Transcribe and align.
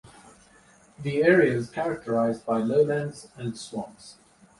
The 1.03 1.21
area 1.23 1.55
is 1.55 1.69
characterized 1.69 2.43
by 2.43 2.57
lowlands 2.57 3.27
and 3.37 3.55
swamps. 3.55 4.15